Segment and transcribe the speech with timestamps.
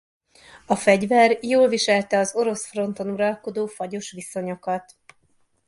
[0.65, 4.95] A fegyver jól viselte az orosz fronton uralkodó fagyos viszonyokat.